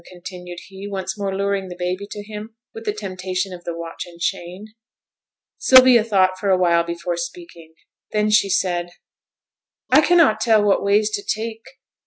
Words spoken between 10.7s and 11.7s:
ways to take.